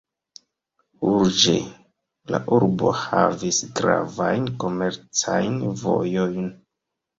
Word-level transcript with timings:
Urĝe 1.09 1.53
la 2.37 2.39
urbo 2.59 2.95
havis 3.03 3.61
gravajn 3.81 4.51
komercajn 4.67 5.63
vojojn. 5.85 6.53